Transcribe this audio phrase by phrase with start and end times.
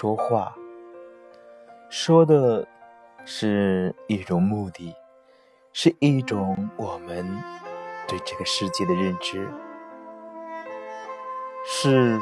[0.00, 0.56] 说话，
[1.90, 2.66] 说的
[3.26, 4.94] 是一种目的，
[5.74, 7.26] 是一种我们
[8.08, 9.46] 对这个世界的认知，
[11.66, 12.18] 是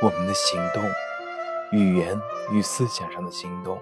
[0.00, 0.80] 我们的行动、
[1.72, 2.16] 语言
[2.52, 3.76] 与思想上的行动。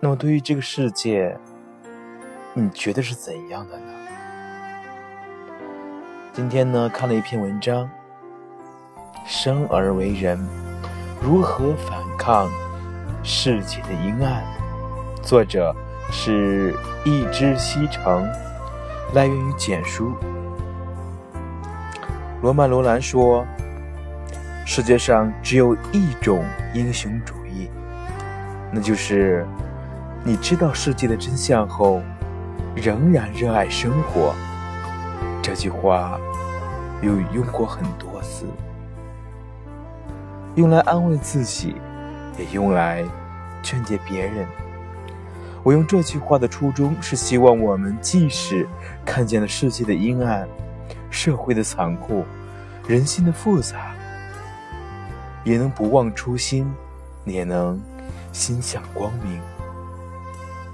[0.00, 1.34] 那么，对于这个世界，
[2.52, 3.94] 你觉得是怎样的呢？
[6.34, 7.90] 今天呢，看了一篇文章。
[9.38, 10.42] 生而为人，
[11.20, 12.50] 如何反抗
[13.22, 14.42] 世界的阴暗？
[15.22, 15.76] 作者
[16.10, 18.26] 是一只西城，
[19.12, 20.14] 来源于简书。
[22.40, 23.46] 罗曼·罗兰说
[24.64, 26.42] ：“世界上只有一种
[26.72, 27.68] 英雄主义，
[28.72, 29.46] 那就是
[30.24, 32.00] 你知道世界的真相后，
[32.74, 34.34] 仍然热爱生活。”
[35.44, 36.18] 这句话
[37.02, 38.46] 有用过很多次。
[40.56, 41.76] 用来安慰自己，
[42.38, 43.04] 也用来
[43.62, 44.46] 劝诫别人。
[45.62, 48.66] 我用这句话的初衷是希望我们即使
[49.04, 50.48] 看见了世界的阴暗、
[51.10, 52.24] 社会的残酷、
[52.86, 53.94] 人心的复杂，
[55.44, 56.72] 也能不忘初心，
[57.24, 57.80] 也能
[58.32, 59.40] 心向光明。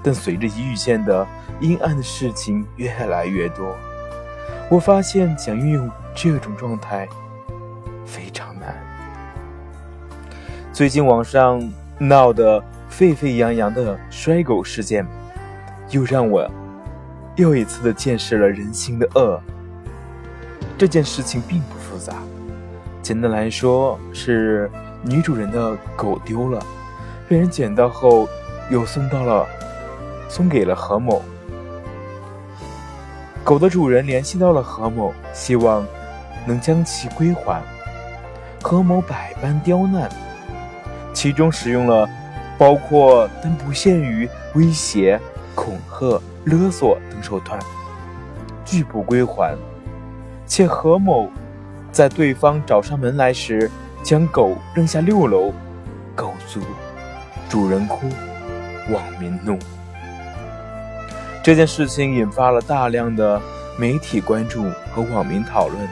[0.01, 1.27] 但随着遇见的
[1.59, 3.75] 阴暗的事情越来越多，
[4.69, 7.07] 我发现想运用这种状态
[8.05, 8.42] 非常。
[10.73, 11.61] 最近网上
[11.99, 15.05] 闹得沸沸扬扬的摔狗事件，
[15.91, 16.49] 又让我
[17.35, 19.39] 又一次的见识了人性的恶。
[20.75, 22.15] 这件事情并不复杂，
[23.03, 24.67] 简单来说是
[25.03, 26.59] 女主人的狗丢了，
[27.29, 28.27] 被人捡到后
[28.71, 29.45] 又送到了，
[30.27, 31.21] 送给了何某。
[33.43, 35.85] 狗的主人联系到了何某，希望
[36.47, 37.61] 能将其归还。
[38.63, 40.09] 何某百般刁难。
[41.13, 42.09] 其中使用了
[42.57, 45.19] 包括但不限于威胁、
[45.55, 47.59] 恐吓、勒索等手段，
[48.65, 49.55] 拒不归还。
[50.45, 51.29] 且何某
[51.91, 53.69] 在对方找上门来时，
[54.03, 55.53] 将狗扔下六楼，
[56.15, 56.59] 狗足，
[57.47, 58.07] 主人哭，
[58.91, 59.57] 网民怒。
[61.41, 63.41] 这件事情引发了大量的
[63.77, 64.63] 媒体关注
[64.93, 65.87] 和网民讨论，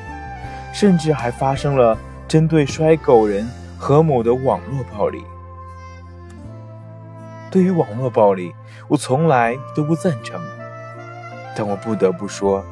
[0.73, 3.47] 甚至还发生了针对摔狗人。
[3.83, 5.23] 何某的网络暴力，
[7.49, 8.53] 对于网络暴力，
[8.87, 10.39] 我从来都不赞成。
[11.55, 12.63] 但我不得不说，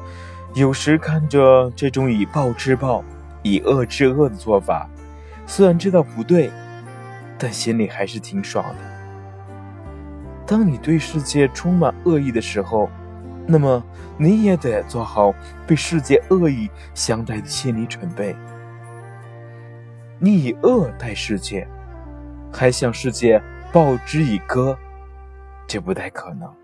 [0.54, 3.02] 有时看着这种以暴制暴、
[3.42, 4.88] 以恶制恶的做法，
[5.48, 6.48] 虽然知道不对，
[7.36, 8.76] 但心里还是挺爽的。
[10.46, 12.88] 当你对世界充满恶意的时候，
[13.48, 13.82] 那么
[14.16, 15.34] 你也得做好
[15.66, 18.36] 被世界恶意相待的心理准备。
[20.22, 21.66] 你以恶待世界，
[22.52, 23.42] 还向世界
[23.72, 24.76] 报之以歌，
[25.66, 26.54] 这不太可能。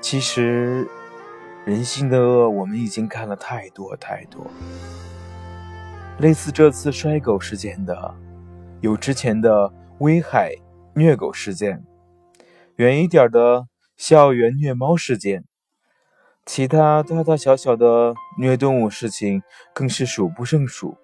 [0.00, 0.86] 其实，
[1.64, 4.46] 人性的恶，我们已经看了太多太多。
[6.20, 8.14] 类似这次摔狗事件的，
[8.80, 10.54] 有之前的威海
[10.94, 11.82] 虐狗事件，
[12.76, 13.66] 远一点的
[13.96, 15.42] 校园虐猫事件。
[16.44, 19.42] 其他大大小小的虐动物事情
[19.72, 20.96] 更是数不胜数。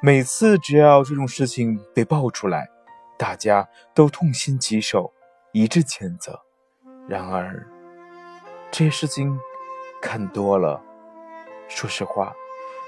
[0.00, 2.68] 每次只要这种事情被爆出来，
[3.18, 5.12] 大家都痛心疾首，
[5.52, 6.40] 一致谴责。
[7.08, 7.66] 然而，
[8.70, 9.36] 这些事情
[10.00, 10.80] 看多了，
[11.66, 12.32] 说实话，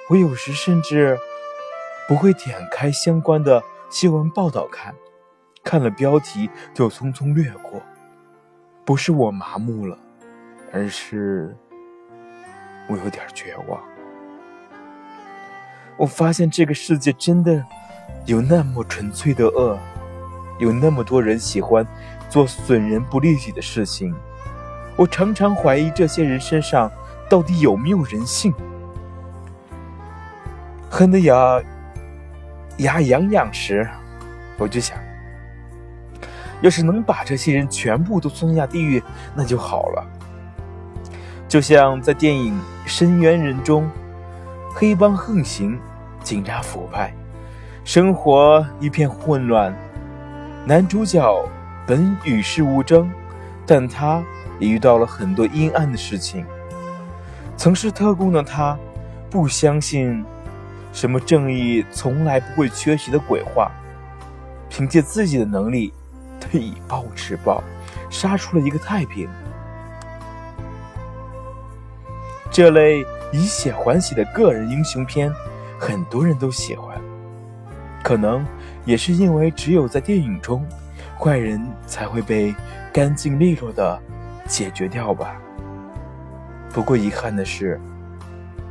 [0.09, 1.19] 我有时甚至
[2.07, 4.95] 不会点开相关的新闻报道看，
[5.65, 7.83] 看了标题就匆匆略过。
[8.85, 9.99] 不是我麻木了。
[10.73, 11.55] 而是
[12.89, 13.81] 我有点绝望。
[15.97, 17.65] 我发现这个世界真的
[18.25, 19.79] 有那么纯粹的恶，
[20.59, 21.87] 有那么多人喜欢
[22.29, 24.15] 做损人不利己的事情。
[24.97, 26.91] 我常常怀疑这些人身上
[27.29, 28.53] 到底有没有人性。
[30.91, 31.63] 恨得牙
[32.79, 33.89] 牙痒痒时，
[34.59, 34.99] 我就想，
[36.63, 39.03] 要是能把这些人全部都送下地狱，
[39.35, 40.07] 那就好了。
[41.51, 42.55] 就像在电影
[42.87, 43.91] 《深渊人》中，
[44.73, 45.77] 黑帮横行，
[46.23, 47.13] 警察腐败，
[47.83, 49.77] 生活一片混乱。
[50.65, 51.45] 男主角
[51.89, 53.11] 本与世无争，
[53.67, 54.23] 但他
[54.61, 56.47] 也遇到了很多阴暗的事情。
[57.57, 58.79] 曾是特工的他，
[59.29, 60.25] 不相信
[60.93, 63.73] 什么正义从来不会缺席的鬼话，
[64.69, 65.93] 凭借自己的能力，
[66.41, 67.61] 他以暴制暴，
[68.09, 69.29] 杀出了一个太平。
[72.51, 75.33] 这类以血还血的个人英雄片，
[75.79, 77.01] 很多人都喜欢。
[78.03, 78.45] 可能
[78.85, 80.67] 也是因为只有在电影中，
[81.19, 82.55] 坏人才会被
[82.93, 84.01] 干净利落的
[84.47, 85.37] 解决掉吧。
[86.73, 87.81] 不过遗憾的是，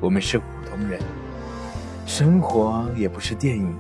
[0.02, 1.00] 我们是普通人，
[2.06, 3.74] 生活也不是电影，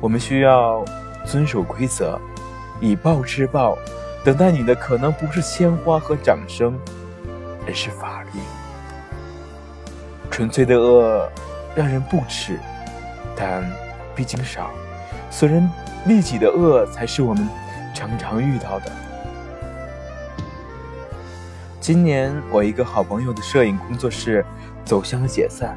[0.00, 0.84] 我们需要
[1.24, 2.20] 遵守规则，
[2.80, 3.78] 以暴制暴。
[4.24, 6.76] 等待你的可能不是鲜花和掌声，
[7.66, 8.40] 而是法律。
[10.36, 11.26] 纯粹的恶
[11.74, 12.60] 让人不齿，
[13.34, 13.64] 但
[14.14, 14.70] 毕竟少。
[15.30, 15.66] 损人
[16.04, 17.48] 利己的恶才是我们
[17.94, 18.92] 常常遇到的。
[21.80, 24.44] 今年我一个好朋友的摄影工作室
[24.84, 25.74] 走向了解散，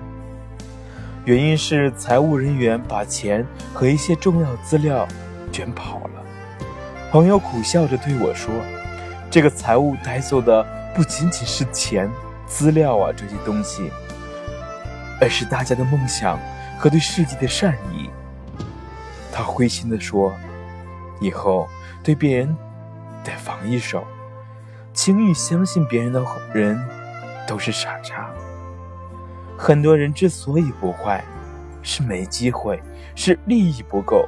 [1.23, 5.07] 原因是财务人员把钱和一些重要资料
[5.53, 6.21] 卷跑了。
[7.13, 8.53] 朋友苦笑着对我说
[9.31, 10.61] ：“这个财务带走的
[10.93, 12.11] 不仅仅是钱、
[12.45, 13.89] 资料啊这些东西，
[15.19, 16.39] 而是大家的梦想
[16.77, 18.09] 和对世界的善意。”
[19.31, 20.33] 他灰心地说
[21.21, 21.67] ：“以后
[22.03, 22.55] 对别人
[23.23, 24.03] 得防一手，
[24.93, 26.79] 轻易相信别人的人
[27.47, 28.29] 都是傻叉。
[29.57, 31.23] 很多人之所以不坏，
[31.81, 32.81] 是没机会，
[33.15, 34.27] 是利益不够。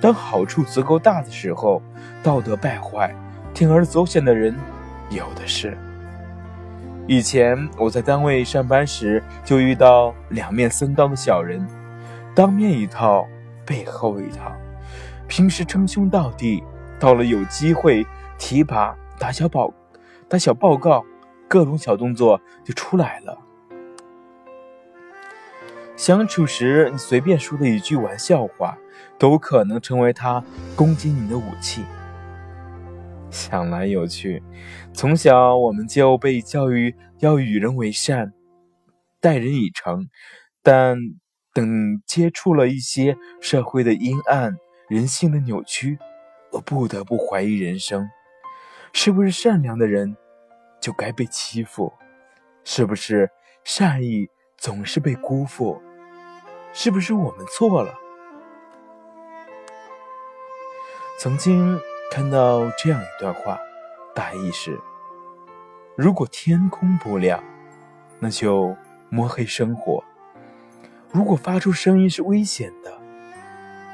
[0.00, 1.82] 当好处足够大的时候。”
[2.22, 3.14] 道德败坏、
[3.54, 4.52] 铤而走险的人
[5.10, 5.78] 有的是。
[7.08, 11.64] 以前我在单位上班时，就遇到两面三刀的小人，
[12.34, 13.24] 当面一套，
[13.64, 14.52] 背后一套。
[15.28, 16.64] 平时称兄道弟，
[16.98, 18.04] 到了有机会
[18.38, 19.72] 提拔、打小报、
[20.28, 21.04] 打小报告，
[21.46, 23.38] 各种小动作就出来了。
[25.94, 28.76] 相处时，你随便说的一句玩笑话，
[29.16, 30.42] 都可能成为他
[30.74, 31.84] 攻击你的武器。
[33.30, 34.42] 想来有趣，
[34.94, 38.32] 从小我们就被教育要与人为善，
[39.20, 40.08] 待人以诚。
[40.62, 40.96] 但
[41.52, 44.56] 等接触了一些社会的阴暗、
[44.88, 45.98] 人性的扭曲，
[46.52, 48.08] 我不得不怀疑人生：
[48.92, 50.16] 是不是善良的人
[50.80, 51.92] 就该被欺负？
[52.64, 53.30] 是不是
[53.64, 55.80] 善意总是被辜负？
[56.72, 57.94] 是不是我们错了？
[61.18, 61.78] 曾经。
[62.10, 63.58] 看到这样一段话，
[64.14, 64.78] 大意是：
[65.96, 67.42] 如果天空不亮，
[68.18, 68.74] 那就
[69.10, 70.02] 摸黑生活；
[71.10, 72.92] 如果发出声音是危险的，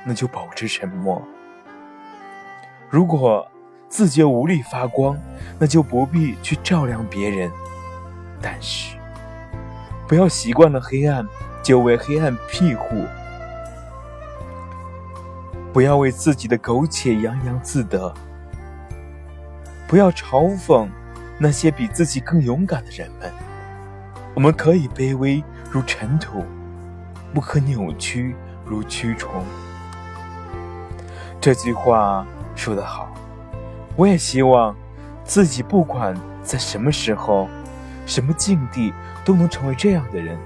[0.07, 1.21] 那就保持沉默；
[2.89, 3.47] 如果
[3.89, 5.19] 自觉无力发光，
[5.59, 7.51] 那就不必去照亮别人。
[8.41, 8.97] 但是，
[10.07, 11.27] 不要习惯了黑暗，
[11.63, 13.05] 就为黑暗庇护。
[15.73, 18.13] 不要为自己的苟且洋洋自得，
[19.89, 20.87] 不要嘲讽
[21.39, 23.33] 那些比自己更勇敢的人们。
[24.35, 26.45] 我们可以卑微如尘土，
[27.33, 28.37] 不可扭曲
[28.67, 29.43] 如蛆虫。
[31.41, 33.11] 这句话说得好，
[33.97, 34.77] 我也希望
[35.25, 37.49] 自己不管在什么时候、
[38.05, 38.93] 什么境地，
[39.25, 40.39] 都能成为这样的人。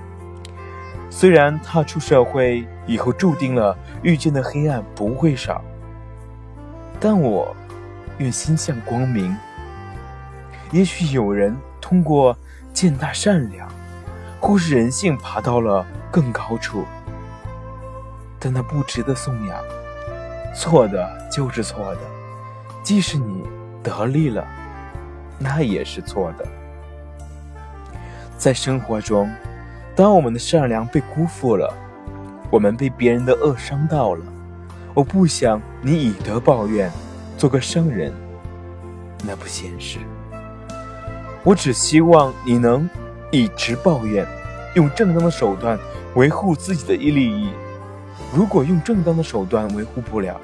[1.18, 5.64] 虽然踏出社会以后注定了遇见的黑暗不会少，
[7.00, 7.56] 但我
[8.18, 9.34] 愿心向光明。
[10.73, 12.37] 也许有人通过
[12.70, 13.66] 践踏善良，
[14.42, 16.85] 或是人性爬到了更高处，
[18.38, 19.58] 但那不值得颂扬。
[20.54, 22.00] 错的就是错的，
[22.82, 23.42] 即使你
[23.82, 24.46] 得利了，
[25.38, 26.46] 那也是错的。
[28.37, 29.26] 在生活中。
[29.96, 31.72] 当我们的善良被辜负了，
[32.50, 34.22] 我们被别人的恶伤到了，
[34.92, 36.92] 我不想你以德报怨，
[37.38, 38.12] 做个圣人，
[39.24, 39.98] 那不现实。
[41.42, 42.86] 我只希望你能
[43.30, 44.26] 以直报怨，
[44.74, 45.78] 用正当的手段
[46.14, 47.48] 维护自己的利益。
[48.34, 50.38] 如果用正当的手段维护不了，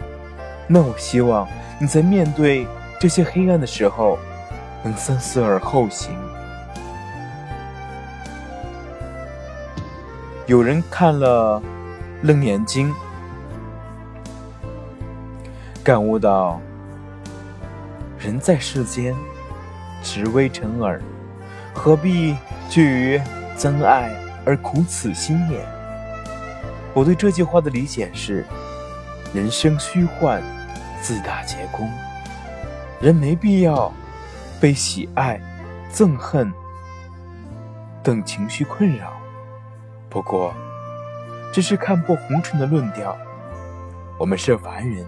[0.67, 1.47] 那我希望
[1.79, 2.67] 你在面对
[2.99, 4.19] 这些黑暗的时候，
[4.83, 6.17] 能三思而后行。
[10.53, 11.59] 有人看了
[12.27, 12.91] 《楞严经》，
[15.83, 16.61] 感悟到：
[18.19, 19.15] 人在世间，
[20.03, 21.01] 只为尘耳，
[21.73, 22.37] 何必
[22.69, 23.19] 惧于
[23.57, 25.65] 憎爱而苦此心也？
[26.93, 28.45] 我对这句话的理解是：
[29.33, 30.43] 人生虚幻，
[31.01, 31.89] 自大皆空，
[33.01, 33.91] 人没必要
[34.61, 35.41] 被喜爱、
[35.91, 36.53] 憎恨
[38.03, 39.22] 等情绪困扰。
[40.13, 40.53] 不过，
[41.51, 43.17] 这是看破红尘的论调。
[44.19, 45.07] 我们是凡人，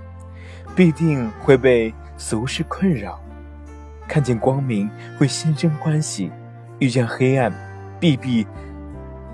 [0.75, 3.21] 必定会被俗世困扰。
[4.09, 6.33] 看见光明会心生欢喜，
[6.79, 7.53] 遇见黑暗
[8.01, 8.47] 必必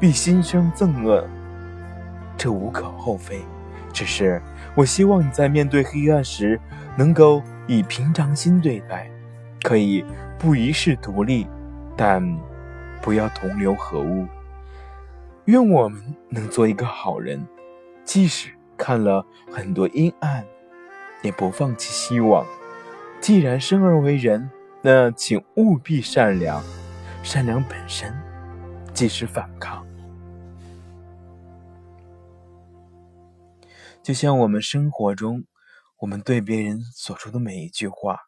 [0.00, 1.24] 必心生憎恶，
[2.36, 3.40] 这无可厚非。
[3.92, 4.42] 只是
[4.74, 6.60] 我希望你在面对黑暗时，
[6.96, 9.08] 能够以平常心对待，
[9.62, 10.04] 可以
[10.36, 11.46] 不一世独立，
[11.96, 12.20] 但
[13.00, 14.26] 不要同流合污。
[15.50, 17.44] 愿我们能做一个好人，
[18.04, 20.46] 即使看了很多阴暗，
[21.22, 22.46] 也不放弃希望。
[23.20, 24.48] 既然生而为人，
[24.80, 26.62] 那请务必善良。
[27.22, 28.16] 善良本身
[28.94, 29.84] 即是反抗。
[34.02, 35.44] 就像我们生活中，
[35.98, 38.20] 我们对别人所说的每一句话，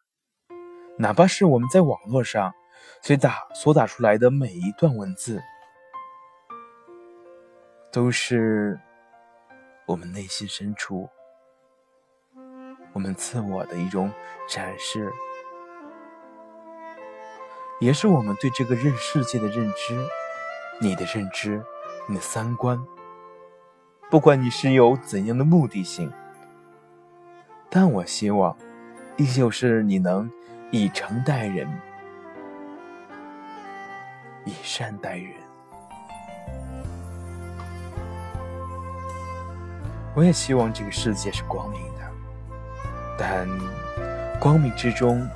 [0.97, 2.53] 哪怕是我们在网络上
[3.01, 5.41] 所打所打出来的每一段文字，
[7.93, 8.79] 都是
[9.85, 11.07] 我们内心深处。
[12.91, 14.11] 我们自我的一种
[14.49, 15.13] 展示，
[17.79, 19.95] 也是我们对这个认世界的认知，
[20.81, 21.63] 你的认知，
[22.07, 22.83] 你的三观。
[24.09, 26.11] 不管你是有怎样的目的性，
[27.69, 28.57] 但我希望，
[29.17, 30.31] 依旧是你能
[30.71, 31.69] 以诚待人，
[34.45, 35.42] 以善待人。
[40.15, 42.01] 我也希望这个世界是光明的。
[43.17, 43.47] 但
[44.39, 45.27] 光明之中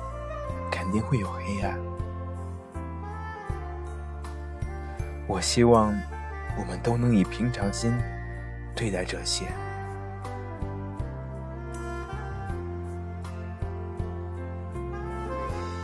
[0.70, 1.78] 肯定会有黑暗。
[5.26, 5.94] 我希望
[6.58, 7.92] 我们都能以平常心
[8.74, 9.46] 对待这些。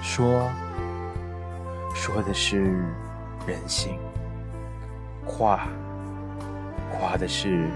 [0.02, 0.50] 说
[1.94, 2.84] 说的是
[3.46, 3.98] 人性，
[5.26, 5.68] 画
[6.92, 7.68] 画的是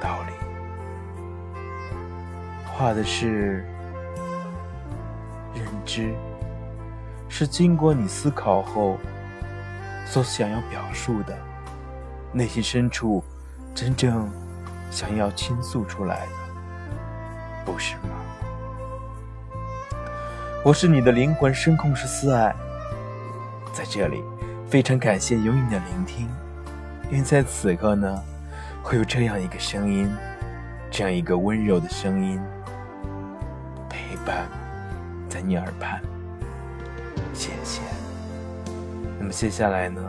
[0.00, 0.32] 道理。
[2.64, 3.64] 画的是
[5.54, 6.14] 认知，
[7.28, 8.96] 是经过你思考后
[10.06, 11.36] 所想要表述的，
[12.32, 13.22] 内心深处
[13.74, 14.30] 真正
[14.90, 16.32] 想要倾诉出来的，
[17.66, 18.10] 不是吗？
[20.64, 22.54] 我是你的灵魂声控是思爱，
[23.72, 24.22] 在这里
[24.68, 26.28] 非常感谢有你的聆听，
[27.10, 28.22] 因为在此刻呢，
[28.82, 30.10] 会有这样一个声音，
[30.90, 32.40] 这样一个温柔的声音
[33.88, 34.16] 陪。
[34.26, 34.46] 伴
[35.30, 35.98] 在你耳畔，
[37.32, 37.80] 谢谢。
[39.18, 40.00] 那么接下来呢，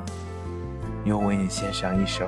[1.05, 2.27] 又为你献上一首。